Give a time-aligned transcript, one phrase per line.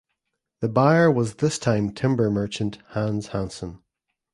[0.61, 3.83] The buyer was this time timber merchant Hans Hansen.